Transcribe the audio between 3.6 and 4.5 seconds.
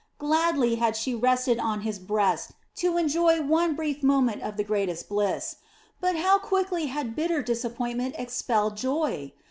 brief moment